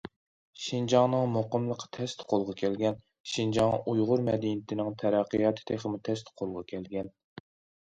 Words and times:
شىنجاڭنىڭ 0.67 1.27
مۇقىملىقى 1.33 1.89
تەستە 1.97 2.25
قولغا 2.31 2.55
كەلگەن، 2.63 2.97
شىنجاڭ 3.33 3.77
ئۇيغۇر 3.93 4.25
مەدەنىيىتىنىڭ 4.31 4.91
تەرەققىياتى 5.05 5.69
تېخىمۇ 5.71 6.03
تەستە 6.11 6.37
قولغا 6.43 6.67
كەلگەن. 6.75 7.17